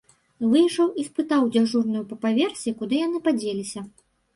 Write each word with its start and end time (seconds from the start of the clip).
Выйшаў 0.53 0.87
і 1.01 1.05
спытаў 1.11 1.47
дзяжурную 1.57 2.03
па 2.09 2.21
паверсе, 2.27 2.77
куды 2.85 3.05
яны 3.07 3.17
падзеліся. 3.31 3.91